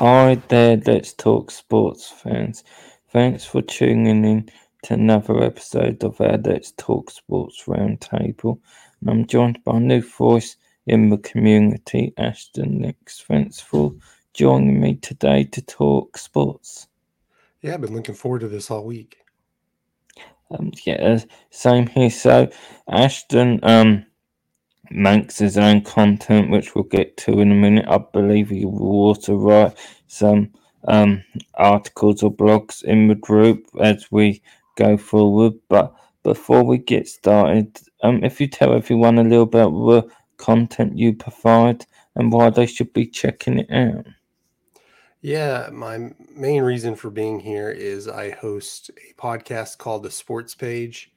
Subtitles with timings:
[0.00, 2.64] Hi there, Let's Talk Sports fans.
[3.10, 4.50] Thanks for tuning in
[4.84, 8.58] to another episode of our Let's Talk Sports Roundtable.
[9.02, 13.20] And I'm joined by a new voice in the community, Ashton Nicks.
[13.20, 13.94] Thanks for
[14.32, 16.88] joining me today to talk sports.
[17.60, 19.18] Yeah, I've been looking forward to this all week.
[20.50, 21.18] Um, yeah,
[21.50, 22.08] same here.
[22.08, 22.48] So,
[22.88, 24.06] Ashton, um,
[24.90, 27.86] makes his own content, which we'll get to in a minute.
[27.88, 29.78] I believe he will also write
[30.08, 30.52] some
[30.88, 31.22] um,
[31.54, 34.42] articles or blogs in the group as we
[34.76, 35.54] go forward.
[35.68, 40.98] But before we get started, um, if you tell everyone a little about the content
[40.98, 44.06] you provide and why they should be checking it out.
[45.22, 50.54] Yeah, my main reason for being here is I host a podcast called The Sports
[50.54, 51.12] Page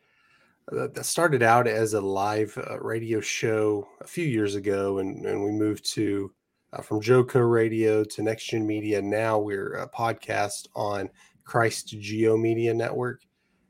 [0.72, 5.44] that started out as a live uh, radio show a few years ago, and, and
[5.44, 6.32] we moved to
[6.72, 9.02] uh, from Joco Radio to Next Gen Media.
[9.02, 11.10] Now we're a podcast on
[11.44, 13.22] Christ Geo Media Network,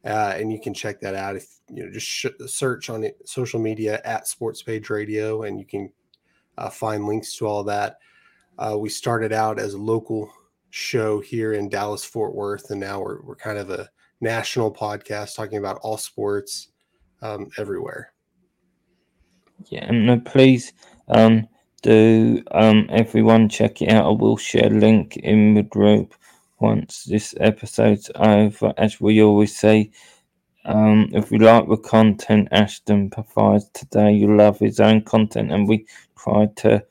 [0.06, 3.18] uh, and you can check that out if you know just sh- search on it,
[3.26, 5.92] social media at Sports Page Radio, and you can
[6.58, 7.98] uh, find links to all that.
[8.60, 10.32] Uh, we started out as a local
[10.70, 13.90] show here in Dallas Fort Worth, and now we're we're kind of a
[14.22, 16.70] national podcast talking about all sports
[17.24, 18.14] um, everywhere.
[19.70, 20.74] Yeah, and uh, please
[21.08, 21.48] um,
[21.82, 24.06] do um, everyone check it out.
[24.06, 26.14] I will share link in the group
[26.60, 28.74] once this episode's over.
[28.78, 29.92] As we always say,
[30.66, 35.68] um, if you like the content Ashton provides today, you love his own content, and
[35.68, 35.86] we
[36.18, 36.84] try to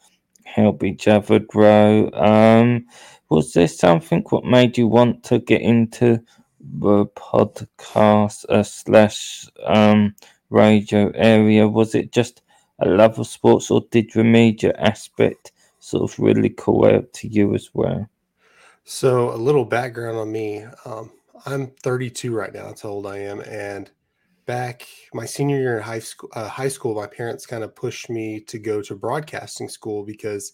[0.45, 2.11] help each other grow.
[2.13, 2.87] Um,
[3.31, 6.23] was there something what made you want to get into
[6.63, 10.15] the podcast uh, slash um,
[10.51, 11.69] radio area?
[11.69, 12.43] Was it just
[12.79, 17.29] a love of sports, or did the media aspect sort of really call out to
[17.29, 18.09] you as well?
[18.85, 20.65] So, a little background on me.
[20.85, 21.11] Um,
[21.47, 22.67] I'm 32 right now.
[22.67, 23.41] That's how old I am.
[23.41, 23.91] And
[24.47, 28.11] back my senior year in high school, uh, high school, my parents kind of pushed
[28.11, 30.53] me to go to broadcasting school because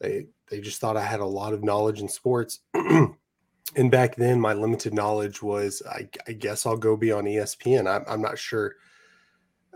[0.00, 2.60] they they just thought I had a lot of knowledge in sports.
[3.76, 7.86] and back then, my limited knowledge was, I, I, guess I'll go be on ESPN.
[7.86, 8.76] I'm, I'm not sure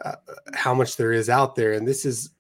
[0.03, 0.15] uh,
[0.55, 1.73] how much there is out there.
[1.73, 2.31] And this is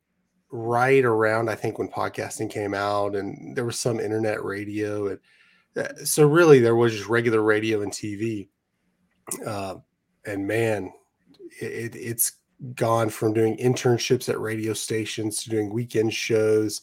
[0.50, 5.08] right around, I think, when podcasting came out, and there was some internet radio.
[5.08, 5.18] And
[5.76, 8.48] uh, so, really, there was just regular radio and TV.
[9.46, 9.76] Uh,
[10.24, 10.92] and man,
[11.60, 12.32] it, it's
[12.74, 16.82] gone from doing internships at radio stations to doing weekend shows,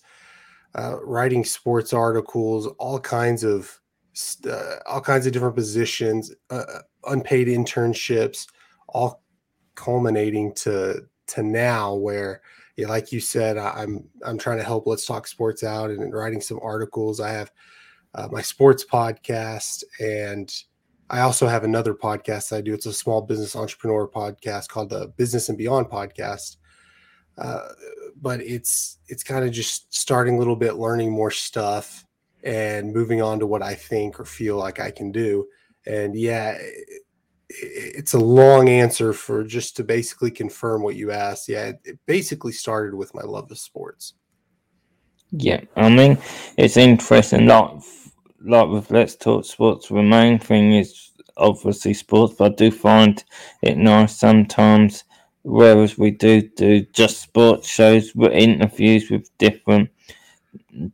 [0.76, 3.80] uh, writing sports articles, all kinds of
[4.50, 6.64] uh, all kinds of different positions, uh,
[7.06, 8.48] unpaid internships,
[8.88, 9.24] all
[9.76, 12.42] culminating to to now where
[12.76, 16.42] yeah, like you said i'm i'm trying to help let's talk sports out and, writing
[16.42, 17.20] some articles.
[17.20, 17.52] I have
[18.16, 20.54] uh, my sports podcast and
[21.10, 22.74] i also have another podcast i do.
[22.74, 26.58] It's a small business entrepreneur podcast called the business and beyond podcast.
[27.38, 27.70] Uh,
[28.22, 32.06] but it's it's kind of just starting a little bit learning more stuff
[32.44, 35.48] and moving on to what I think or feel like I can do.
[35.86, 36.58] And yeah,
[37.50, 41.50] it's a long answer for just to basically confirm what you asked.
[41.50, 44.14] Yeah, it basically started with my love of sports.
[45.32, 46.18] Yeah, I mean,
[46.58, 47.48] it's interesting.
[47.48, 47.72] Like,
[48.42, 53.24] like with Let's Talk Sports, the main thing is obviously sports, but I do find
[53.62, 55.04] it nice sometimes.
[55.44, 59.90] Whereas we do do just sports shows with interviews with different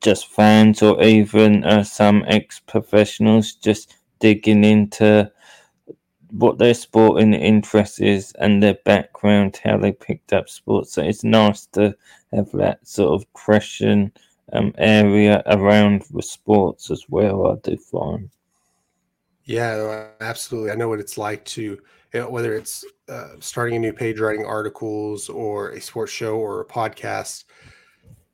[0.01, 5.31] just fans or even uh, some ex professionals just digging into
[6.31, 10.93] what their sporting interest is and their background, how they picked up sports.
[10.93, 11.95] So it's nice to
[12.33, 14.11] have that sort of question
[14.53, 17.47] um, area around the sports as well.
[17.47, 18.29] I do find.
[19.45, 20.71] Yeah, absolutely.
[20.71, 21.79] I know what it's like to, you
[22.13, 26.61] know, whether it's uh, starting a new page, writing articles, or a sports show or
[26.61, 27.43] a podcast.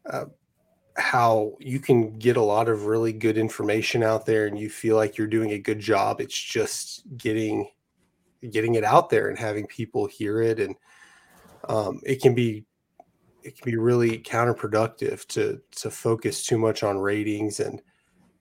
[0.10, 0.26] Uh,
[0.98, 4.96] how you can get a lot of really good information out there and you feel
[4.96, 7.70] like you're doing a good job it's just getting
[8.50, 10.76] getting it out there and having people hear it and
[11.70, 12.66] um, it can be
[13.44, 17.82] it can be really counterproductive to to focus too much on ratings and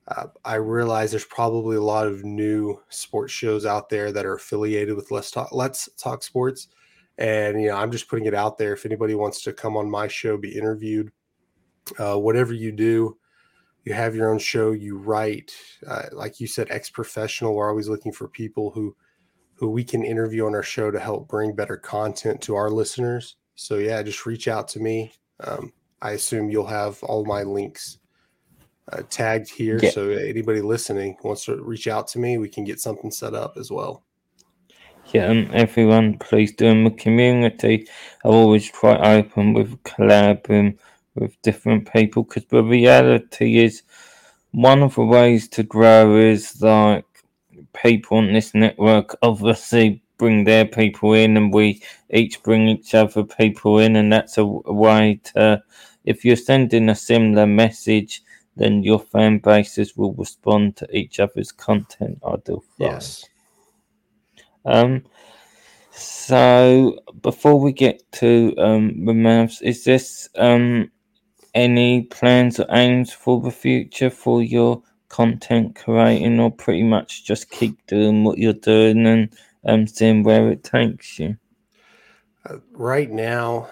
[0.09, 4.35] uh, I realize there's probably a lot of new sports shows out there that are
[4.35, 6.69] affiliated with Let's Talk Let's Talk Sports,
[7.19, 8.73] and you know I'm just putting it out there.
[8.73, 11.13] If anybody wants to come on my show, be interviewed,
[11.99, 13.17] uh, whatever you do,
[13.85, 15.53] you have your own show, you write.
[15.87, 17.55] Uh, like you said, ex professional.
[17.55, 18.95] We're always looking for people who
[19.55, 23.37] who we can interview on our show to help bring better content to our listeners.
[23.57, 25.13] So yeah, just reach out to me.
[25.41, 27.99] Um, I assume you'll have all my links
[28.91, 29.79] uh, tagged here.
[29.83, 29.91] Yeah.
[29.91, 33.57] So anybody listening wants to reach out to me, we can get something set up
[33.59, 34.03] as well.
[35.13, 37.89] Yeah, um, everyone, please do in the community.
[38.25, 40.79] I always try open with collaborating
[41.21, 43.83] with different people because the reality is
[44.53, 47.05] one of the ways to grow is like
[47.81, 51.81] people on this network obviously bring their people in and we
[52.11, 55.63] each bring each other people in and that's a way to
[56.05, 58.23] if you're sending a similar message
[58.57, 63.25] then your fan bases will respond to each other's content i do yes.
[64.65, 65.05] Um
[65.93, 70.91] so before we get to um the Mavs, is this um
[71.55, 77.51] any plans or aims for the future for your content creating or pretty much just
[77.51, 81.37] keep doing what you're doing and um, seeing where it takes you?
[82.49, 83.69] Uh, right now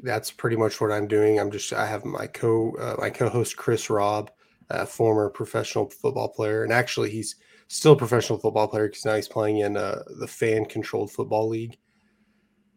[0.00, 1.40] that's pretty much what i'm doing.
[1.40, 4.30] I'm just i have my co uh, my co-host chris robb
[4.70, 6.64] a former professional football player.
[6.64, 7.36] And actually he's
[7.68, 11.48] still a professional football player because now he's playing in uh, the fan controlled football
[11.48, 11.78] league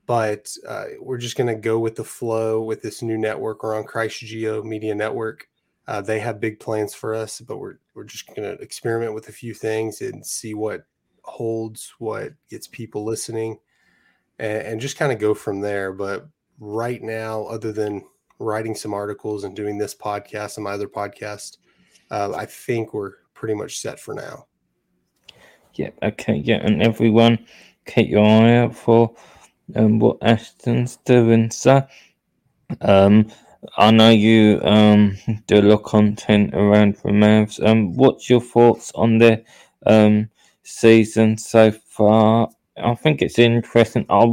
[0.09, 3.61] but uh, we're just going to go with the flow with this new network.
[3.61, 5.47] We're on Christ Geo Media Network.
[5.87, 9.29] Uh, they have big plans for us, but we're we're just going to experiment with
[9.29, 10.85] a few things and see what
[11.21, 13.59] holds, what gets people listening,
[14.39, 15.93] and, and just kind of go from there.
[15.93, 16.27] But
[16.59, 18.03] right now, other than
[18.39, 21.57] writing some articles and doing this podcast and my other podcast,
[22.09, 24.47] uh, I think we're pretty much set for now.
[25.75, 25.91] Yeah.
[26.01, 26.37] Okay.
[26.37, 26.61] Yeah.
[26.63, 27.45] And everyone,
[27.85, 29.13] keep your eye out for
[29.75, 31.51] um, what Ashton's doing.
[31.51, 31.85] So,
[32.81, 33.27] um,
[33.77, 35.17] I know you um,
[35.47, 37.65] do a lot of content around the Mavs.
[37.65, 39.43] Um, what's your thoughts on the
[39.85, 40.29] um,
[40.63, 42.49] season so far?
[42.77, 44.05] I think it's interesting.
[44.09, 44.25] I,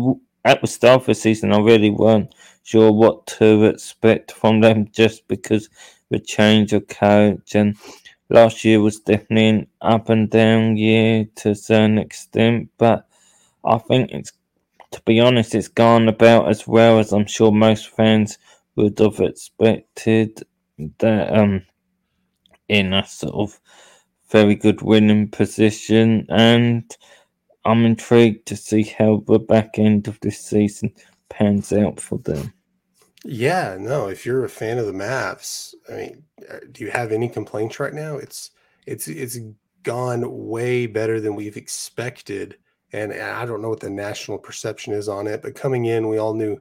[0.44, 4.88] at the start of the season, I really weren't sure what to expect from them
[4.92, 5.68] just because
[6.10, 7.76] the change of coach and
[8.28, 13.08] last year was definitely an up and down year to a certain extent, but
[13.64, 14.32] I think it's
[14.96, 18.38] to be honest, it's gone about as well as I'm sure most fans
[18.76, 20.42] would have expected.
[20.98, 21.66] That um,
[22.68, 23.60] in a sort of
[24.30, 26.96] very good winning position, and
[27.66, 30.94] I'm intrigued to see how the back end of this season
[31.28, 32.54] pans out for them.
[33.22, 34.08] Yeah, no.
[34.08, 37.78] If you're a fan of the Mavs, I mean, uh, do you have any complaints
[37.78, 38.16] right now?
[38.16, 38.50] It's
[38.86, 39.38] it's it's
[39.82, 42.56] gone way better than we've expected
[42.96, 46.16] and I don't know what the national perception is on it, but coming in, we
[46.16, 46.58] all knew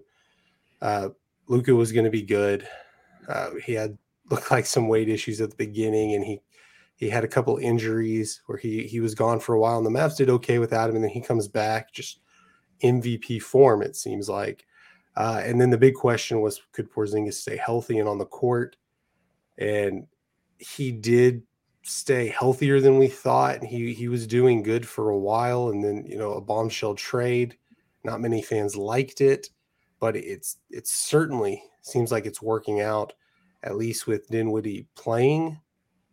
[0.82, 1.10] uh,
[1.48, 2.68] Luka was going to be good.
[3.28, 3.98] Uh, he had
[4.30, 6.42] looked like some weight issues at the beginning, and he
[6.98, 9.90] he had a couple injuries where he he was gone for a while, and the
[9.90, 12.20] Mavs did okay without him, and then he comes back just
[12.84, 13.82] MVP form.
[13.82, 14.66] It seems like,
[15.16, 18.76] uh, and then the big question was, could Porzingis stay healthy and on the court?
[19.58, 20.08] And
[20.58, 21.44] he did
[21.86, 23.64] stay healthier than we thought.
[23.64, 27.58] He he was doing good for a while, and then you know a bombshell trade.
[28.04, 29.50] Not many fans liked it,
[30.00, 33.14] but it's it certainly seems like it's working out.
[33.64, 35.60] At least with Dinwiddie playing,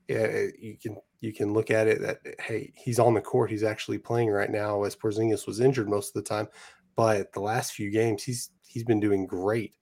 [0.09, 3.51] yeah, you can you can look at it that hey he's on the court.
[3.51, 6.49] He's actually playing right now, as Porzingis was injured most of the time.
[6.97, 9.75] But the last few games, he's he's been doing great.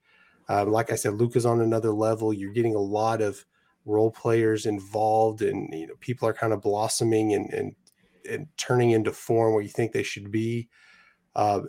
[0.48, 2.32] Um, like I said, Luka's on another level.
[2.32, 3.44] You're getting a lot of
[3.84, 7.74] role players involved and you know people are kind of blossoming and and,
[8.28, 10.68] and turning into form where you think they should be
[11.36, 11.60] uh,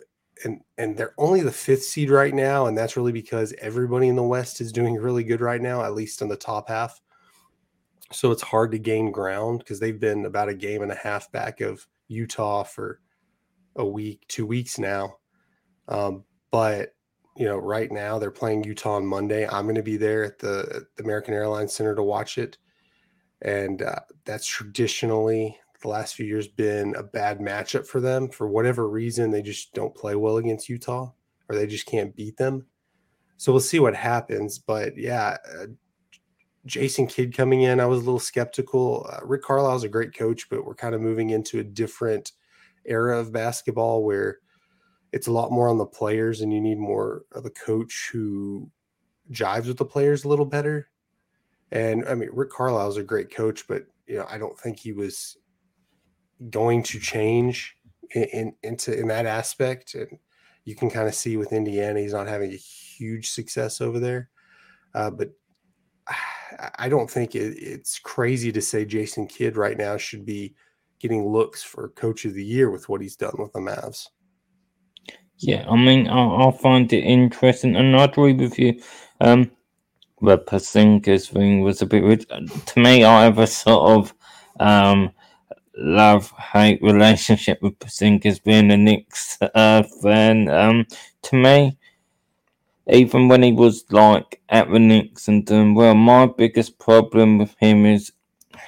[0.44, 4.16] and and they're only the fifth seed right now and that's really because everybody in
[4.16, 7.00] the west is doing really good right now at least in the top half.
[8.10, 11.32] So it's hard to gain ground because they've been about a game and a half
[11.32, 13.00] back of utah for
[13.76, 15.16] a week two weeks now.
[15.88, 16.90] Um, but
[17.36, 19.46] you know, right now they're playing Utah on Monday.
[19.46, 22.58] I'm going to be there at the, the, American Airlines Center to watch it,
[23.40, 28.28] and uh, that's traditionally the last few years been a bad matchup for them.
[28.28, 31.12] For whatever reason, they just don't play well against Utah,
[31.48, 32.66] or they just can't beat them.
[33.36, 34.58] So we'll see what happens.
[34.58, 35.66] But yeah, uh,
[36.64, 39.06] Jason Kidd coming in, I was a little skeptical.
[39.10, 42.32] Uh, Rick Carlisle's a great coach, but we're kind of moving into a different
[42.84, 44.38] era of basketball where
[45.12, 48.70] it's a lot more on the players and you need more of a coach who
[49.30, 50.88] jives with the players a little better.
[51.70, 54.78] And I mean, Rick Carlisle is a great coach, but you know, I don't think
[54.78, 55.36] he was
[56.50, 57.76] going to change
[58.14, 59.94] in, in into in that aspect.
[59.94, 60.18] And
[60.64, 64.30] you can kind of see with Indiana, he's not having a huge success over there.
[64.94, 65.30] Uh, but
[66.78, 70.54] I don't think it, it's crazy to say Jason Kidd right now should be
[70.98, 74.08] getting looks for Coach of the Year with what he's done with the Mavs.
[75.42, 78.80] Yeah, I mean, I, I find it interesting, and I agree with you.
[79.20, 79.50] Um,
[80.20, 82.26] the Porzingis thing was a bit weird.
[82.28, 84.14] To me, I have a sort of
[84.60, 85.12] um,
[85.76, 90.48] love hate relationship with Porzingis being a Knicks uh, fan.
[90.48, 90.86] Um,
[91.22, 91.78] to me,
[92.88, 97.54] even when he was like at the Knicks and doing well, my biggest problem with
[97.58, 98.12] him is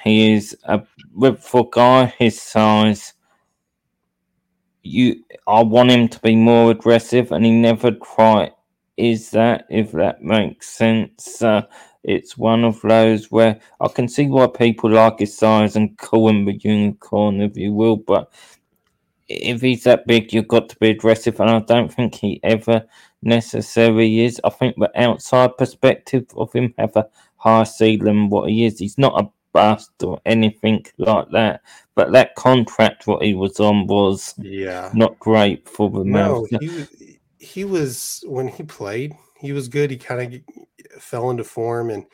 [0.03, 0.81] he is a
[1.13, 3.14] with for guy his size.
[4.85, 8.53] You, I want him to be more aggressive, and he never quite
[8.97, 9.65] is that.
[9.69, 11.63] If that makes sense, uh,
[12.03, 16.29] it's one of those where I can see why people like his size and call
[16.29, 17.97] him the unicorn, if you will.
[17.97, 18.31] But
[19.27, 22.85] if he's that big, you've got to be aggressive, and I don't think he ever
[23.23, 24.39] necessarily is.
[24.43, 28.77] I think the outside perspective of him have a higher ceiling what he is.
[28.77, 31.61] He's not a bust or anything like that.
[31.95, 36.67] But that contract what he was on was yeah not great for the no, He
[36.67, 36.89] was,
[37.39, 39.91] he was when he played, he was good.
[39.91, 42.05] He kind of fell into form and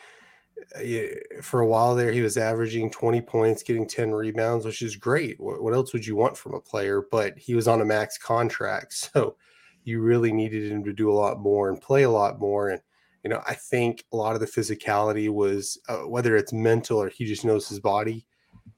[0.75, 4.95] uh, for a while there he was averaging 20 points getting 10 rebounds which is
[4.95, 8.17] great what, else would you want from a player but he was on a max
[8.17, 9.36] contract so
[9.83, 12.81] you really needed him to do a lot more and play a lot more and
[13.24, 17.10] you know, I think a lot of the physicality was uh, whether it's mental or
[17.10, 18.25] he just knows his body.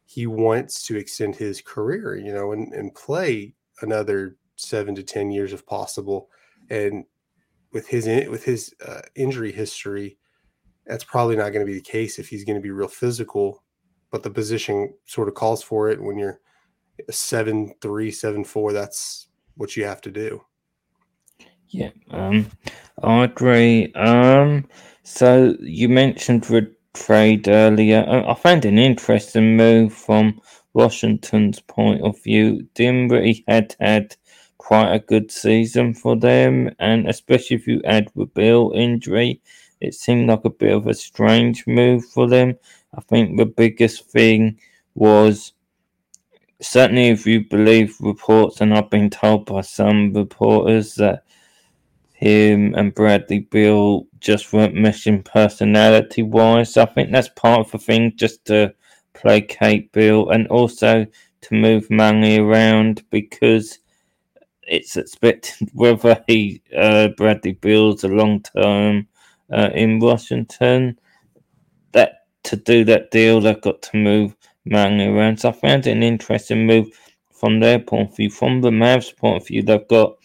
[0.05, 5.31] He wants to extend his career, you know, and, and play another seven to ten
[5.31, 6.29] years if possible.
[6.69, 7.05] And
[7.71, 10.17] with his with his uh, injury history,
[10.85, 13.63] that's probably not going to be the case if he's going to be real physical.
[14.11, 16.01] But the position sort of calls for it.
[16.01, 16.39] When you're
[17.09, 20.43] seven three, seven four, that's what you have to do.
[21.73, 22.49] Yeah, um,
[23.01, 23.91] I agree.
[23.93, 24.69] Um,
[25.03, 28.05] so you mentioned the trade earlier.
[28.07, 30.39] I found an interesting move from
[30.73, 32.67] Washington's point of view.
[32.75, 34.15] Dinwiddie had had
[34.57, 39.41] quite a good season for them, and especially if you add the Beal injury,
[39.81, 42.55] it seemed like a bit of a strange move for them.
[42.93, 44.59] I think the biggest thing
[44.95, 45.53] was
[46.61, 51.22] certainly if you believe reports, and I've been told by some reporters that
[52.23, 56.77] him and Bradley Beal just weren't meshing personality wise.
[56.77, 58.73] I think that's part of the thing, just to
[59.13, 61.05] placate Beal and also
[61.41, 63.79] to move money around because
[64.63, 69.07] it's expected whether he uh, Bradley Beal's a long term
[69.51, 70.97] uh, in Washington
[71.91, 75.41] that to do that deal they've got to move money around.
[75.41, 76.87] So I found it an interesting move
[77.31, 78.29] from their point of view.
[78.29, 80.15] From the Mavs point of view, they've got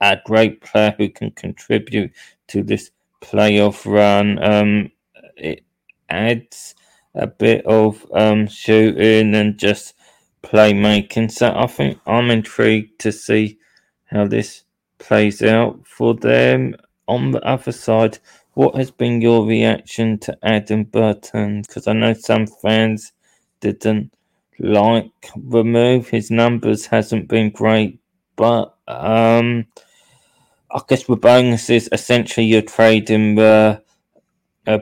[0.00, 2.12] a great player who can contribute
[2.48, 2.90] to this
[3.20, 4.42] playoff run.
[4.42, 4.90] Um,
[5.36, 5.64] it
[6.08, 6.74] adds
[7.14, 9.94] a bit of um, shooting and just
[10.42, 11.30] playmaking.
[11.30, 13.58] So I think I'm intrigued to see
[14.06, 14.64] how this
[14.98, 16.76] plays out for them.
[17.06, 18.18] On the other side,
[18.54, 21.66] what has been your reaction to Adam Bertans?
[21.66, 23.12] Because I know some fans
[23.60, 24.12] didn't
[24.58, 26.08] like the move.
[26.08, 28.00] His numbers hasn't been great,
[28.36, 29.66] but um,
[30.70, 33.82] I guess with bonuses, essentially you're trading the
[34.66, 34.78] uh,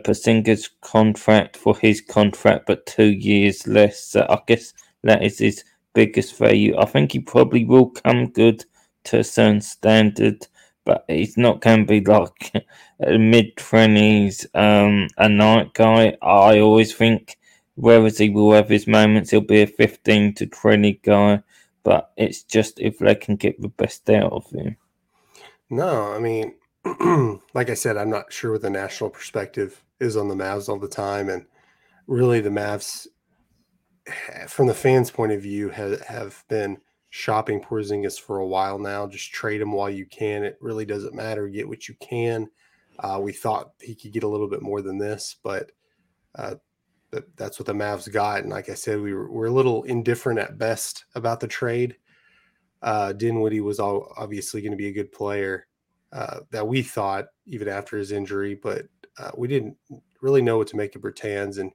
[0.81, 4.05] contract for his contract, but two years less.
[4.05, 4.73] So I guess
[5.05, 5.62] that is his
[5.95, 6.76] biggest value.
[6.76, 8.64] I think he probably will come good
[9.05, 10.49] to a certain standard,
[10.85, 12.52] but he's not going to be like
[13.00, 16.16] a mid twenties um, a night guy.
[16.21, 17.38] I always think
[17.76, 21.43] whereas he will have his moments, he'll be a fifteen to twenty guy.
[21.85, 24.76] But it's just if they can get the best out of him.
[25.70, 26.54] No, I mean,
[27.54, 30.78] like I said, I'm not sure what the national perspective is on the Mavs all
[30.78, 31.46] the time, and
[32.06, 33.06] really the Mavs,
[34.49, 36.78] from the fans' point of view, have have been
[37.11, 39.06] shopping Porzingis for a while now.
[39.06, 40.44] Just trade him while you can.
[40.44, 41.49] It really doesn't matter.
[41.49, 42.49] Get what you can.
[42.99, 45.73] Uh, we thought he could get a little bit more than this, but
[46.35, 46.54] uh,
[47.37, 48.40] that's what the Mavs got.
[48.40, 51.96] And like I said, we were, we're a little indifferent at best about the trade
[52.87, 55.66] uh, Dinwiddie was all obviously going to be a good player
[56.12, 58.87] uh, that we thought even after his injury, but
[59.19, 59.76] uh, we didn't
[60.23, 61.73] really know what to make of Bertans, and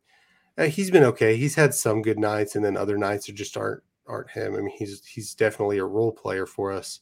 [0.57, 1.35] uh, he's been okay.
[1.35, 4.55] He's had some good nights, and then other nights that just aren't aren't him.
[4.55, 7.01] I mean, he's he's definitely a role player for us,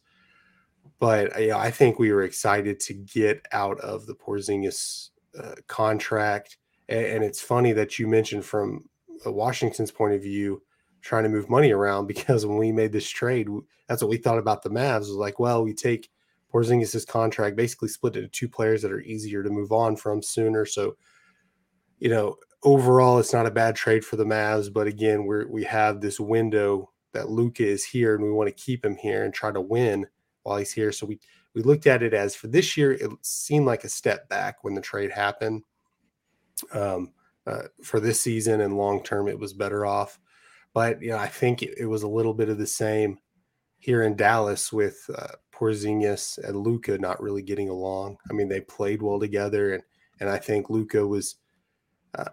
[0.98, 6.58] but uh, I think we were excited to get out of the Porzingis uh, contract,
[6.88, 8.90] and, and it's funny that you mentioned from
[9.24, 10.64] Washington's point of view
[11.02, 13.48] trying to move money around because when we made this trade,
[13.88, 16.10] that's what we thought about the Mavs was like, well, we take
[16.54, 20.22] Porzingis' contract, basically split it to two players that are easier to move on from
[20.22, 20.66] sooner.
[20.66, 20.96] So,
[22.00, 25.64] you know, overall, it's not a bad trade for the Mavs, but again, we're we
[25.66, 29.34] have this window that Luka is here, and we want to keep him here and
[29.34, 30.08] try to win
[30.44, 30.92] while he's here.
[30.92, 31.20] So we
[31.54, 34.76] we looked at it as for this year, it seemed like a step back when
[34.76, 35.64] the trade happened.
[36.72, 37.14] Um,
[37.48, 40.20] uh, for this season and long term, it was better off.
[40.74, 43.18] But you know, I think it, it, was a little bit of the same
[43.78, 48.18] here in Dallas with uh, Porzingis and Luka not really getting along.
[48.30, 49.84] I mean, they played well together, and
[50.20, 51.36] and I think Luka was
[52.16, 52.32] uh,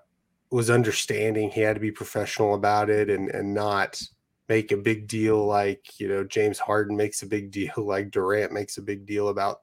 [0.51, 1.51] was understanding.
[1.51, 4.01] He had to be professional about it and and not
[4.49, 8.53] make a big deal like you know James Harden makes a big deal, like Durant
[8.53, 9.63] makes a big deal about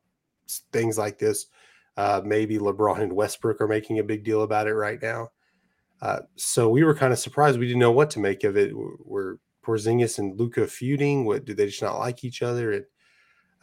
[0.72, 1.48] things like this.
[1.96, 5.30] Uh, maybe LeBron and Westbrook are making a big deal about it right now.
[6.04, 7.58] Uh, so we were kind of surprised.
[7.58, 8.72] We didn't know what to make of it.
[8.76, 11.26] Were Porzingis and Luka feuding?
[11.26, 12.74] What do they just not like each other?
[12.74, 12.86] And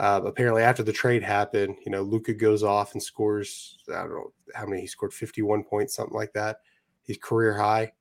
[0.01, 3.79] uh, apparently, after the trade happened, you know, Luka goes off and scores.
[3.89, 6.57] I don't know how many he scored, fifty-one points, something like that.
[7.03, 7.93] His career high,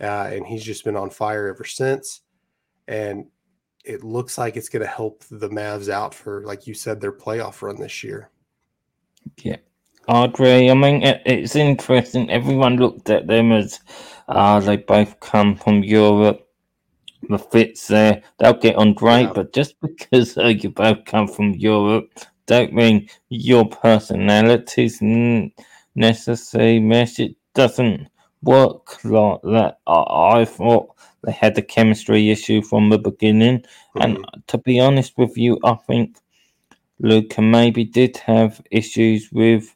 [0.00, 2.20] uh, and he's just been on fire ever since
[2.88, 3.26] and
[3.84, 7.12] it looks like it's going to help the Mavs out for, like you said, their
[7.12, 8.30] playoff run this year.
[9.42, 9.56] Yeah,
[10.08, 10.70] Agree.
[10.70, 12.30] I mean, it, it's interesting.
[12.30, 13.78] Everyone looked at them as
[14.26, 16.48] uh, they both come from Europe.
[17.28, 19.32] The fits there, they'll get on great, yeah.
[19.34, 22.10] but just because uh, you both come from Europe,
[22.46, 24.98] don't mean your personalities
[25.94, 27.18] necessarily mesh.
[27.18, 28.08] It doesn't
[28.42, 29.78] work like that.
[29.86, 33.58] I, I thought they had the chemistry issue from the beginning.
[33.58, 34.00] Mm-hmm.
[34.00, 36.16] And to be honest with you, I think
[37.00, 39.74] Luka maybe did have issues with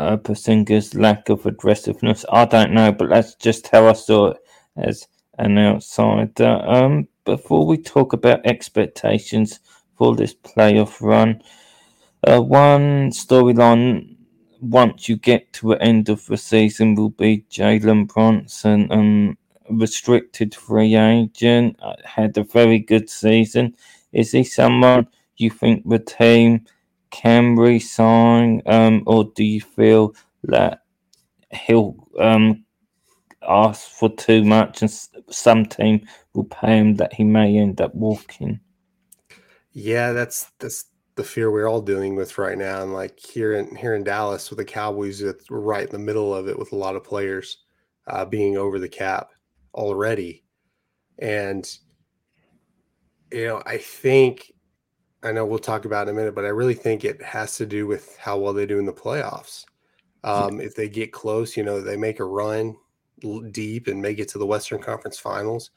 [0.00, 2.24] uh, lack of aggressiveness.
[2.30, 4.38] I don't know, but that's just how I saw it
[4.76, 5.06] as
[5.38, 6.62] an outsider.
[6.66, 9.60] Um, before we talk about expectations
[9.96, 11.42] for this playoff run,
[12.26, 14.16] uh, one storyline
[14.60, 18.90] once you get to the end of the season will be Jalen Brunson.
[18.90, 19.38] Um,
[19.70, 23.76] restricted free agent, uh, had a very good season.
[24.12, 26.66] Is he someone you think the team
[27.10, 30.14] can resign, um, or do you feel
[30.44, 30.82] that
[31.52, 32.64] he'll um,
[33.48, 34.90] ask for too much and
[35.30, 38.60] some team will pay him that he may end up walking?
[39.72, 42.82] Yeah, that's that's the fear we're all dealing with right now.
[42.82, 46.34] And like here in here in Dallas with the Cowboys, we're right in the middle
[46.34, 47.58] of it with a lot of players
[48.06, 49.30] uh, being over the cap
[49.74, 50.44] already.
[51.18, 51.68] And,
[53.30, 54.52] you know, I think,
[55.22, 57.66] I know we'll talk about in a minute, but I really think it has to
[57.66, 59.64] do with how well they do in the playoffs.
[60.24, 62.76] Um, if they get close, you know, they make a run
[63.50, 65.70] deep and make it to the Western Conference Finals.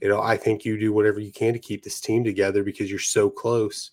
[0.00, 2.90] You know, I think you do whatever you can to keep this team together because
[2.90, 3.90] you're so close.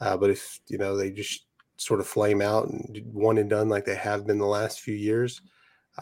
[0.00, 3.68] Uh, but if you know they just sort of flame out and one and done
[3.68, 5.40] like they have been the last few years,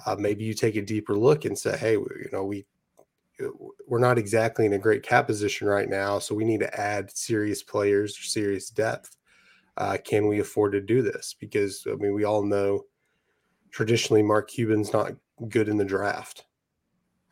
[0.05, 2.67] uh, maybe you take a deeper look and say, hey, you know, we
[3.87, 7.15] we're not exactly in a great cap position right now, so we need to add
[7.17, 9.17] serious players serious depth.
[9.77, 11.35] Uh, can we afford to do this?
[11.39, 12.85] Because I mean, we all know
[13.71, 15.13] traditionally Mark Cuban's not
[15.49, 16.47] good in the draft,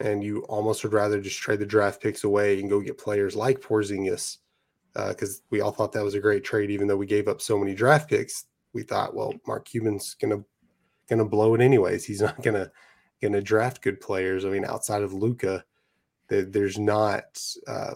[0.00, 3.34] and you almost would rather just trade the draft picks away and go get players
[3.34, 4.38] like Porzingis,
[4.92, 7.40] because uh, we all thought that was a great trade, even though we gave up
[7.40, 8.44] so many draft picks.
[8.74, 10.44] We thought, well, Mark Cuban's gonna
[11.10, 12.04] to blow it anyways.
[12.04, 12.68] He's not going
[13.20, 14.44] to draft good players.
[14.44, 15.64] I mean, outside of Luka,
[16.28, 17.94] there, there's not uh,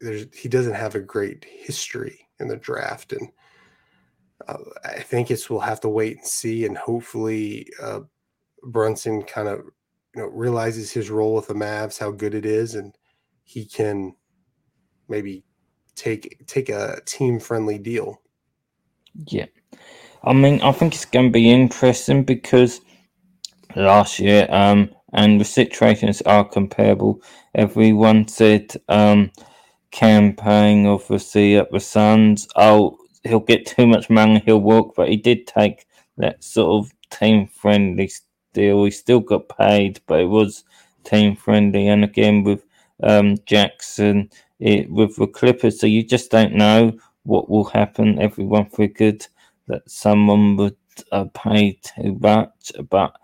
[0.00, 3.28] there's he doesn't have a great history in the draft, and
[4.46, 8.00] uh, I think it's we'll have to wait and see, and hopefully uh,
[8.62, 9.60] Brunson kind of
[10.14, 12.96] you know realizes his role with the Mavs, how good it is, and
[13.44, 14.14] he can
[15.08, 15.44] maybe
[15.94, 18.20] take take a team friendly deal.
[19.26, 19.46] Yeah,
[20.22, 22.80] I mean, I think it's going to be interesting because
[23.74, 27.22] last year, um, and the situations are comparable.
[27.54, 29.30] Everyone said, um,
[29.90, 35.08] Cam Payne obviously at the Suns, oh, he'll get too much money, he'll walk, but
[35.08, 35.86] he did take
[36.18, 38.10] that sort of team friendly
[38.52, 38.84] deal.
[38.84, 40.64] He still got paid, but it was
[41.04, 41.88] team friendly.
[41.88, 42.64] And again, with
[43.02, 46.92] um, Jackson, it, with the Clippers, so you just don't know
[47.22, 48.18] what will happen.
[48.20, 49.26] Everyone figured
[49.68, 50.76] that someone would
[51.12, 53.14] uh, pay too much, but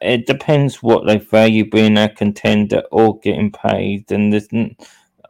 [0.00, 4.10] it depends what they value being a contender or getting paid.
[4.10, 4.34] And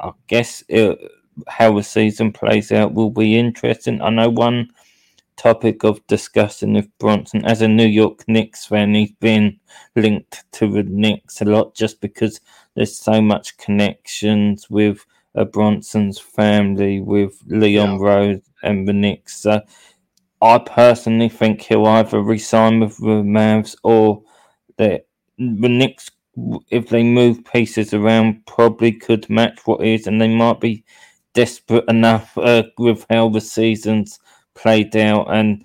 [0.01, 0.99] I guess it,
[1.49, 4.01] how the season plays out will be interesting.
[4.01, 4.71] I know one
[5.37, 9.59] topic of discussion with Brunson as a New York Knicks fan, he's been
[9.97, 12.41] linked to the Knicks a lot just because
[12.75, 18.07] there's so much connections with uh, Brunson's family, with Leon yeah.
[18.07, 19.37] Rose and the Knicks.
[19.39, 19.61] So
[20.41, 24.23] I personally think he'll either resign with the Mavs or
[24.77, 25.03] the
[25.39, 26.11] the Knicks,
[26.71, 30.85] if they move pieces around, probably could match what is, and they might be
[31.33, 34.19] desperate enough uh, with how the season's
[34.55, 35.27] played out.
[35.35, 35.65] And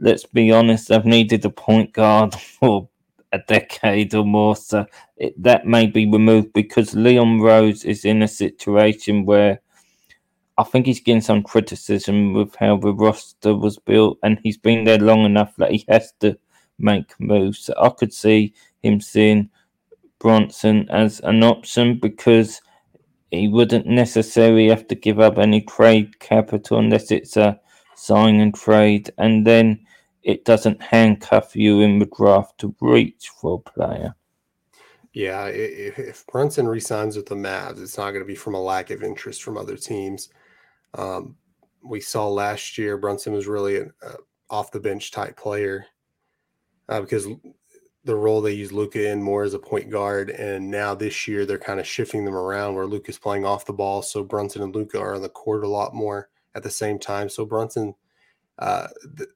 [0.00, 2.88] let's be honest, they've needed a point guard for
[3.32, 4.56] a decade or more.
[4.56, 9.60] So it, that may be removed because Leon Rose is in a situation where
[10.58, 14.84] I think he's getting some criticism with how the roster was built, and he's been
[14.84, 16.38] there long enough that he has to
[16.78, 17.60] make moves.
[17.60, 19.50] So I could see him seeing
[20.18, 22.60] Brunson as an option because
[23.30, 27.60] he wouldn't necessarily have to give up any trade capital unless it's a
[27.96, 29.84] sign and trade, and then
[30.22, 34.14] it doesn't handcuff you in the draft to reach for a player.
[35.12, 38.60] Yeah, if, if Brunson resigns with the Mavs, it's not going to be from a
[38.60, 40.28] lack of interest from other teams.
[40.94, 41.36] Um,
[41.82, 44.16] we saw last year Brunson was really an uh,
[44.50, 45.86] off the bench type player
[46.88, 47.26] uh, because
[48.04, 51.44] the role they use Luka in more as a point guard, and now this year
[51.44, 54.74] they're kind of shifting them around where Luka's playing off the ball, so Brunson and
[54.74, 57.28] Luka are on the court a lot more at the same time.
[57.28, 57.94] So Brunson,
[58.58, 59.26] uh, the,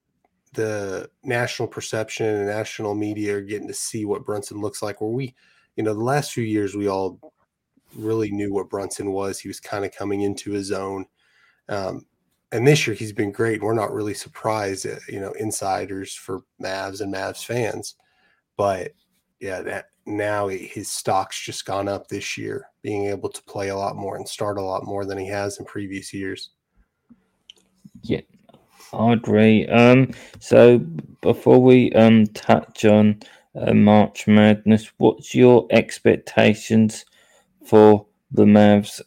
[0.52, 5.00] the national perception and national media are getting to see what Brunson looks like.
[5.00, 5.34] Where we,
[5.76, 7.18] you know, the last few years we all
[7.96, 9.40] really knew what Brunson was.
[9.40, 11.06] He was kind of coming into his own.
[11.68, 12.06] Um,
[12.52, 13.62] and this year he's been great.
[13.62, 17.96] We're not really surprised, at, you know, insiders for Mavs and Mavs fans
[18.60, 18.92] but
[19.40, 23.76] yeah, that now his stock's just gone up this year, being able to play a
[23.76, 26.50] lot more and start a lot more than he has in previous years.
[28.02, 28.20] Yeah,
[28.92, 29.66] I agree.
[29.68, 30.10] Um,
[30.40, 30.78] so
[31.22, 33.20] before we um touch on
[33.54, 37.06] uh, March Madness, what's your expectations
[37.64, 39.00] for the Mavs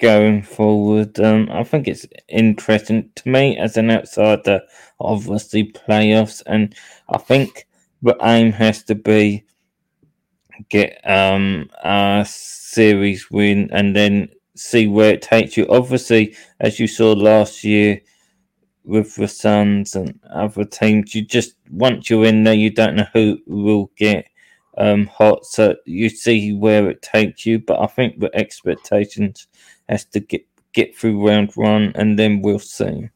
[0.00, 1.18] going forward?
[1.20, 4.62] Um, I think it's interesting to me as an outsider.
[5.00, 6.74] Obviously, playoffs, and
[7.08, 7.66] I think
[8.02, 9.44] the aim has to be
[10.68, 15.66] get um a series win and then see where it takes you.
[15.68, 18.00] Obviously, as you saw last year
[18.84, 23.06] with the Suns and other teams, you just once you're in there, you don't know
[23.12, 24.26] who will get
[24.78, 25.44] um hot.
[25.44, 27.58] So you see where it takes you.
[27.58, 29.46] But I think the expectations
[29.88, 33.08] has to get get through round one, and then we'll see.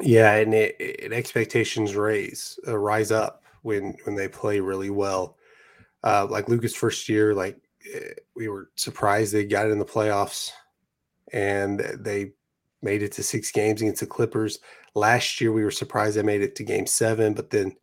[0.00, 5.36] Yeah, and, it, it expectations raise uh, rise up when when they play really well.
[6.02, 7.58] Uh, like Luka's first year, like
[7.94, 10.50] eh, we were surprised they got it in the playoffs,
[11.32, 12.32] and they
[12.82, 14.58] made it to six games against the Clippers.
[14.94, 17.76] Last year, we were surprised they made it to Game Seven, but then,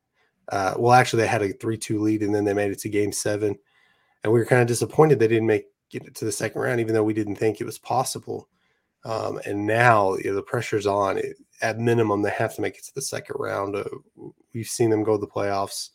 [0.49, 3.11] uh, well, actually, they had a three-two lead, and then they made it to Game
[3.11, 3.57] Seven,
[4.23, 6.93] and we were kind of disappointed they didn't make it to the second round, even
[6.93, 8.47] though we didn't think it was possible.
[9.05, 11.17] Um, and now you know, the pressure's on.
[11.17, 13.75] It, at minimum, they have to make it to the second round.
[13.75, 13.83] Uh,
[14.53, 15.89] we've seen them go to the playoffs.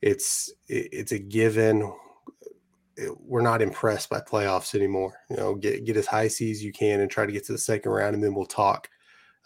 [0.00, 1.92] It's it, it's a given.
[2.96, 5.14] It, we're not impressed by playoffs anymore.
[5.28, 7.58] You know, get get as high seas you can and try to get to the
[7.58, 8.88] second round, and then we'll talk.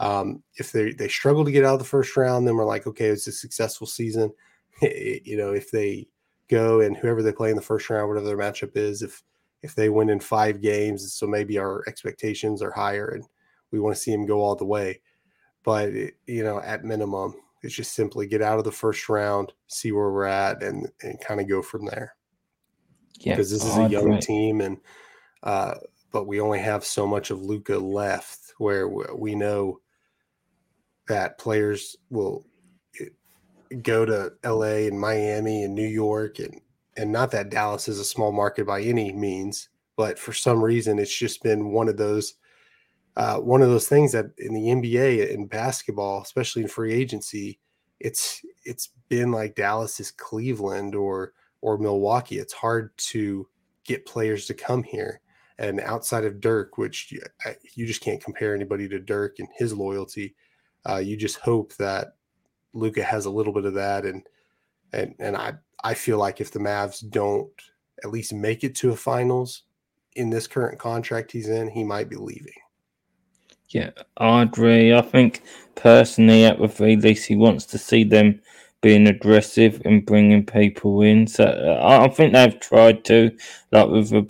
[0.00, 2.86] Um, if they they struggle to get out of the first round, then we're like,
[2.86, 4.32] okay, it's a successful season.
[4.82, 6.08] you know, if they
[6.48, 9.22] go and whoever they play in the first round, whatever their matchup is, if
[9.62, 13.24] if they win in five games, so maybe our expectations are higher and
[13.70, 15.00] we want to see them go all the way.
[15.62, 19.52] But it, you know, at minimum, it's just simply get out of the first round,
[19.68, 22.14] see where we're at, and and kind of go from there.
[23.20, 24.78] Yeah, because this is a young team, and
[25.44, 25.76] uh,
[26.12, 29.80] but we only have so much of Luka left, where we know
[31.08, 32.44] that players will
[33.00, 33.06] eh,
[33.82, 36.60] go to LA and Miami and New York and
[36.96, 40.98] and not that Dallas is a small market by any means, but for some reason
[40.98, 42.34] it's just been one of those
[43.16, 47.60] uh, one of those things that in the NBA in basketball, especially in free agency,
[48.00, 52.38] it's it's been like Dallas is Cleveland or or Milwaukee.
[52.38, 53.48] It's hard to
[53.84, 55.20] get players to come here.
[55.58, 57.22] And outside of Dirk, which you,
[57.74, 60.34] you just can't compare anybody to Dirk and his loyalty,
[60.88, 62.16] uh, you just hope that
[62.72, 64.04] Luka has a little bit of that.
[64.04, 64.22] And
[64.92, 67.50] and and I I feel like if the Mavs don't
[68.02, 69.62] at least make it to a finals
[70.16, 72.52] in this current contract he's in, he might be leaving.
[73.68, 74.94] Yeah, I agree.
[74.94, 75.42] I think
[75.74, 78.40] personally, at the very least, he wants to see them
[78.82, 81.26] being aggressive and bringing people in.
[81.26, 83.36] So uh, I think they've tried to,
[83.72, 84.22] like with the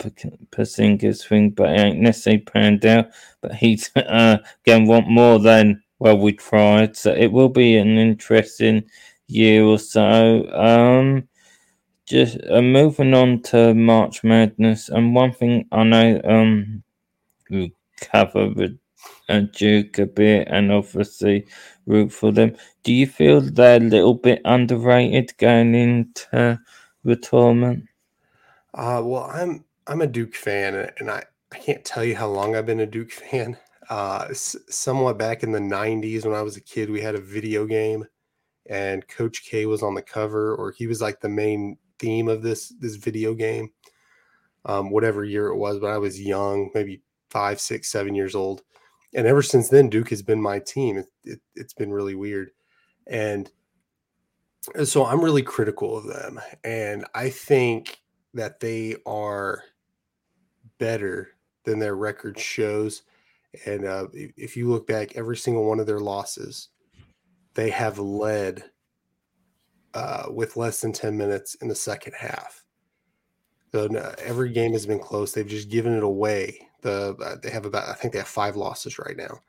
[0.51, 3.09] Porzingis thing, but it ain't necessarily panned out.
[3.41, 6.95] But he's uh, going to want more than well we tried.
[6.95, 8.83] So it will be an interesting
[9.27, 10.47] year or so.
[10.53, 11.27] Um,
[12.05, 16.83] just uh, moving on to March Madness, and one thing I know um
[17.49, 18.77] we covered
[19.29, 21.47] and Duke a bit, and obviously
[21.87, 22.55] root for them.
[22.83, 26.59] Do you feel they're a little bit underrated going into
[27.03, 27.85] the tournament?
[28.75, 32.55] Uh, well, I'm I'm a Duke fan, and I I can't tell you how long
[32.55, 33.57] I've been a Duke fan.
[33.89, 37.65] Uh, somewhat back in the 90s when I was a kid, we had a video
[37.65, 38.05] game
[38.67, 42.41] and Coach K was on the cover, or he was like the main theme of
[42.41, 43.71] this this video game.
[44.65, 48.63] Um, whatever year it was, but I was young, maybe five, six, seven years old,
[49.13, 50.97] and ever since then, Duke has been my team.
[50.97, 52.51] It, it, it's been really weird,
[53.07, 53.49] and
[54.83, 57.99] so I'm really critical of them, and I think
[58.33, 59.63] that they are
[60.79, 61.29] better
[61.63, 63.03] than their record shows.
[63.65, 66.69] And uh, if you look back, every single one of their losses
[67.55, 68.63] they have led
[69.93, 72.63] uh, with less than 10 minutes in the second half.
[73.71, 73.85] So
[74.23, 75.31] every game has been close.
[75.31, 76.69] They've just given it away.
[76.81, 79.39] The uh, they have about I think they have five losses right now,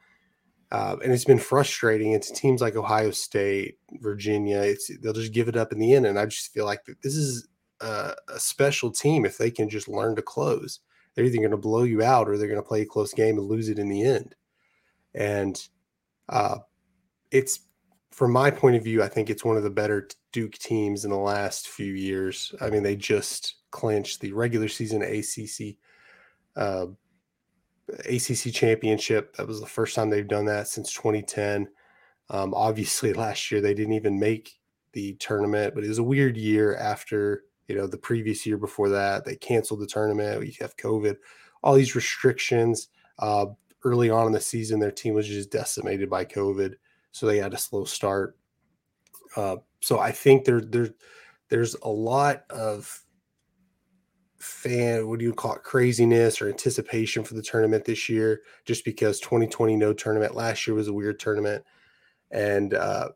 [0.73, 2.13] uh, and it's been frustrating.
[2.13, 4.63] It's teams like Ohio State, Virginia.
[4.63, 7.15] It's they'll just give it up in the end, and I just feel like this
[7.15, 7.47] is
[7.81, 10.81] a, a special team if they can just learn to close.
[11.17, 13.39] They're either going to blow you out or they're going to play a close game
[13.39, 14.35] and lose it in the end.
[15.15, 15.61] And
[16.29, 16.59] uh,
[17.31, 17.61] it's
[18.13, 21.11] from my point of view, I think it's one of the better Duke teams in
[21.11, 22.55] the last few years.
[22.61, 25.77] I mean, they just clinched the regular season ACC
[26.57, 26.87] uh,
[28.05, 29.37] ACC championship.
[29.37, 31.69] That was the first time they've done that since 2010.
[32.31, 34.59] Um, obviously, last year they didn't even make
[34.93, 38.89] the tournament, but it was a weird year after you know the previous year before
[38.91, 39.25] that.
[39.25, 40.47] They canceled the tournament.
[40.47, 41.17] You have COVID,
[41.63, 42.89] all these restrictions.
[43.19, 43.47] Uh,
[43.85, 46.75] early on in the season, their team was just decimated by COVID
[47.17, 48.37] so they had a slow start.
[49.37, 50.91] Uh, so I think there there
[51.49, 53.03] there's a lot of
[54.37, 58.85] fan what do you call it craziness or anticipation for the tournament this year just
[58.85, 61.65] because 2020 no tournament last year was a weird tournament
[62.31, 63.09] and uh,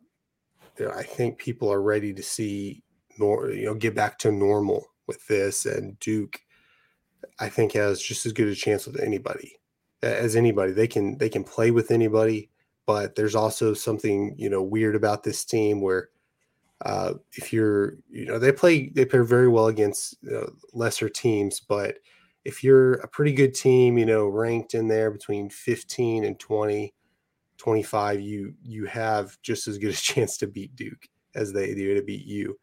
[0.78, 2.82] you know, I think people are ready to see
[3.20, 5.66] nor you know get back to normal with this.
[5.66, 6.40] And Duke
[7.38, 9.56] I think has just as good a chance with anybody
[10.02, 10.72] as anybody.
[10.72, 12.50] They can they can play with anybody
[12.90, 16.08] but there's also something you know weird about this team where
[16.84, 21.08] uh, if you're you know they play they play very well against you know, lesser
[21.08, 21.98] teams but
[22.44, 26.92] if you're a pretty good team you know ranked in there between 15 and 20
[27.58, 31.06] 25 you you have just as good a chance to beat duke
[31.36, 32.58] as they do to beat you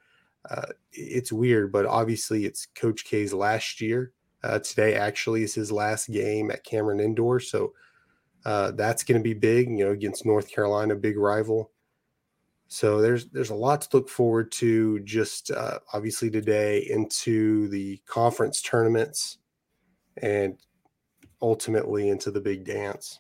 [0.50, 4.12] uh, it's weird but obviously it's coach k's last year
[4.44, 7.74] uh, today actually is his last game at cameron indoor so
[8.48, 11.72] uh, that's going to be big, you know, against North Carolina, big rival.
[12.70, 15.00] So there's there's a lot to look forward to.
[15.02, 19.40] Just uh, obviously today into the conference tournaments,
[20.22, 20.58] and
[21.42, 23.20] ultimately into the big dance.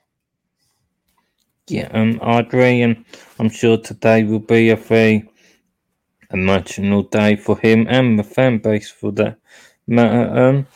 [1.68, 3.04] Yeah, um, Audrey, and
[3.38, 5.30] I'm sure today will be a very
[6.32, 9.38] emotional day for him and the fan base for that
[9.88, 10.30] matter.
[10.38, 10.68] Um,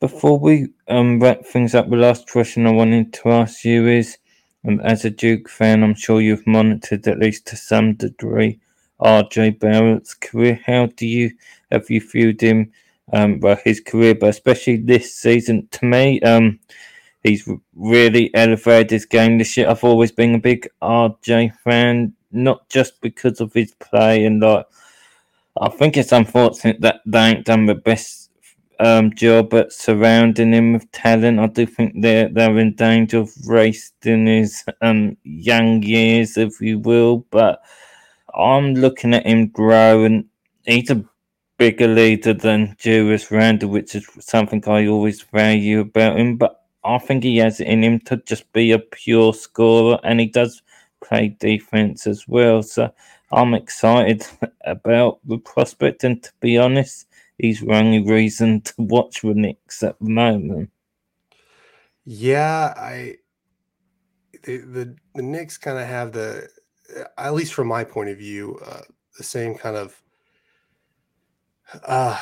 [0.00, 4.18] before we um, wrap things up, the last question I wanted to ask you is,
[4.66, 8.58] um, as a Duke fan, I'm sure you've monitored at least to some degree
[9.00, 10.60] RJ Barrett's career.
[10.66, 11.30] How do you
[11.70, 12.72] have you viewed him,
[13.12, 15.68] um, well, his career, but especially this season?
[15.72, 16.58] To me, um,
[17.22, 19.68] he's really elevated his game this year.
[19.68, 24.66] I've always been a big RJ fan, not just because of his play and like.
[25.60, 28.30] I think it's unfortunate that they ain't done the best
[28.80, 31.38] um, job at surrounding him with talent.
[31.38, 36.78] I do think they're they're in danger of wasting his um, young years, if you
[36.78, 37.26] will.
[37.30, 37.62] But
[38.34, 40.24] I'm looking at him grow, and
[40.64, 41.04] he's a
[41.58, 46.38] bigger leader than Julius Randle, which is something I always value about him.
[46.38, 50.20] But I think he has it in him to just be a pure scorer, and
[50.20, 50.62] he does
[51.04, 52.62] play defense as well.
[52.62, 52.90] So
[53.32, 54.26] I'm excited
[54.64, 57.06] about the prospect, and to be honest
[57.38, 60.70] he's the only reason to watch the Knicks at the moment.
[62.04, 63.16] Yeah, I
[64.42, 66.48] the the, the Knicks kind of have the
[67.16, 68.82] at least from my point of view uh,
[69.16, 70.02] the same kind of
[71.84, 72.18] uh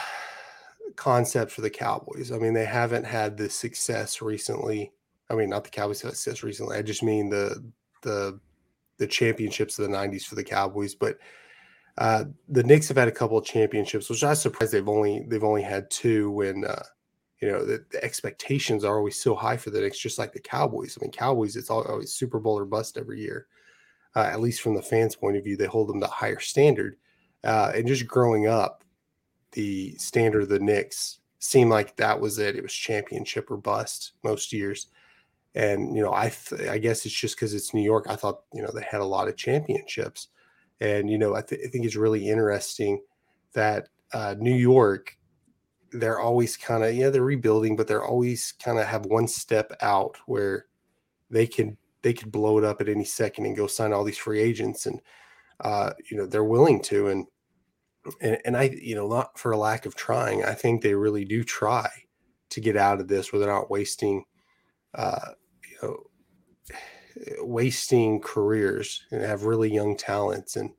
[0.97, 2.33] concept for the Cowboys.
[2.33, 4.93] I mean, they haven't had the success recently.
[5.31, 6.77] I mean, not the Cowboys success recently.
[6.77, 7.65] I just mean the
[8.03, 8.39] the
[8.99, 11.19] the championships of the 90s for the Cowboys, but
[11.99, 15.25] uh, the Knicks have had a couple of championships, which I was surprised they've only
[15.27, 16.31] they've only had two.
[16.31, 16.85] When uh,
[17.41, 20.41] you know the, the, expectations are always so high for the Knicks, just like the
[20.41, 20.97] Cowboys.
[20.97, 23.47] I mean, Cowboys it's always Super Bowl or bust every year.
[24.15, 26.97] Uh, at least from the fans' point of view, they hold them to higher standard.
[27.45, 28.85] Uh, and just growing up,
[29.53, 32.57] the standard of the Knicks seemed like that was it.
[32.57, 34.87] It was championship or bust most years.
[35.55, 38.07] And you know, I th- I guess it's just because it's New York.
[38.09, 40.29] I thought you know they had a lot of championships.
[40.81, 43.03] And, you know, I, th- I think it's really interesting
[43.53, 45.17] that uh, New York
[45.91, 49.73] they're always kind of yeah they're rebuilding, but they're always kind of have one step
[49.81, 50.67] out where
[51.31, 54.19] they can they could blow it up at any second and go sign all these
[54.19, 55.01] free agents and
[55.61, 57.27] uh, you know they're willing to and,
[58.21, 61.25] and and I you know not for a lack of trying I think they really
[61.25, 61.89] do try
[62.51, 64.25] to get out of this where they're not wasting
[64.95, 65.33] uh,
[65.71, 65.97] you know
[67.41, 70.71] wasting careers and have really young talents and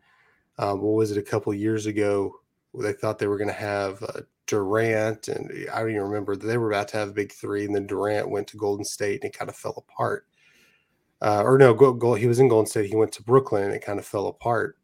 [0.57, 2.31] um, what was it a couple years ago
[2.75, 6.57] they thought they were going to have uh, Durant and I don't even remember they
[6.57, 9.33] were about to have a big three and then Durant went to Golden State and
[9.33, 10.25] it kind of fell apart
[11.21, 12.89] uh, or no, go, go, he was in Golden State.
[12.89, 14.77] He went to Brooklyn and it kind of fell apart.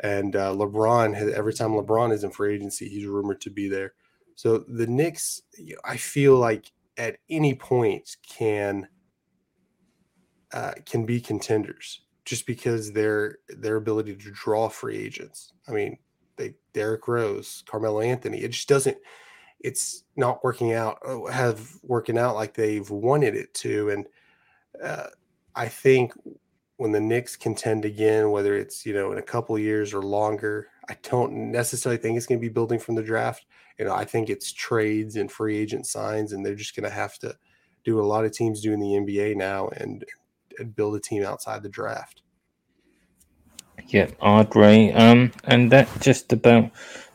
[0.00, 3.94] And uh, LeBron, every time LeBron is in free agency, he's rumored to be there.
[4.34, 5.42] So the Knicks,
[5.84, 8.88] I feel like at any point can
[10.52, 15.52] uh, can be contenders just because their their ability to draw free agents.
[15.66, 15.98] I mean,
[16.36, 18.38] they Derrick Rose, Carmelo Anthony.
[18.38, 18.98] It just doesn't.
[19.60, 20.98] It's not working out.
[21.06, 24.06] Uh, have working out like they've wanted it to, and
[24.82, 25.06] uh,
[25.54, 26.12] I think
[26.76, 30.68] when the Knicks contend again, whether it's you know in a couple years or longer,
[30.88, 33.46] I don't necessarily think it's going to be building from the draft.
[33.78, 36.94] You know, I think it's trades and free agent signs, and they're just going to
[36.94, 37.36] have to
[37.84, 40.04] do what a lot of teams do in the NBA now and,
[40.58, 42.22] and build a team outside the draft.
[43.86, 44.92] Yeah, I agree.
[44.92, 46.70] Um, and that just about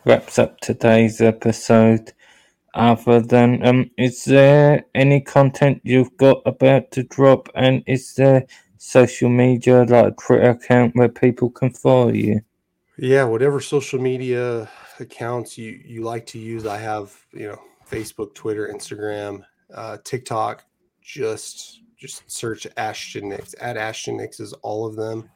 [0.05, 2.13] wraps up today's episode
[2.73, 8.45] other than um is there any content you've got about to drop and is there
[8.77, 12.41] social media like twitter account where people can follow you
[12.97, 14.67] yeah whatever social media
[14.99, 20.65] accounts you you like to use i have you know facebook twitter instagram uh, tiktok
[21.01, 25.29] just just search ashton nicks at ashton nicks is all of them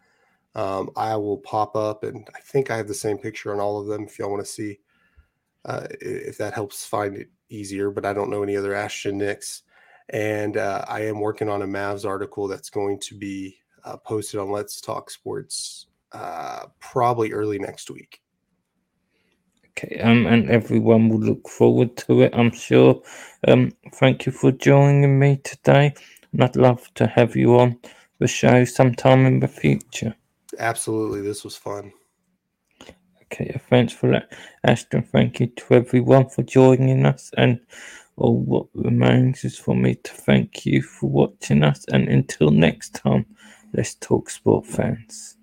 [0.56, 3.80] um, i will pop up and i think i have the same picture on all
[3.80, 4.80] of them if y'all want to see
[5.66, 9.64] uh, if that helps find it easier, but I don't know any other Ashton Nicks.
[10.10, 14.40] And uh, I am working on a Mavs article that's going to be uh, posted
[14.40, 18.22] on Let's Talk Sports uh, probably early next week.
[19.78, 23.00] Okay, um, and everyone will look forward to it, I'm sure.
[23.48, 25.94] Um, thank you for joining me today,
[26.34, 27.78] and I'd love to have you on
[28.18, 30.16] the show sometime in the future.
[30.58, 31.94] Absolutely, this was fun.
[33.22, 35.04] Okay, thanks for that, Ashton.
[35.04, 37.30] Thank you to everyone for joining us.
[37.38, 37.60] And
[38.16, 41.86] all what remains is for me to thank you for watching us.
[41.90, 43.28] And until next time,
[43.74, 45.37] let's talk sport fans.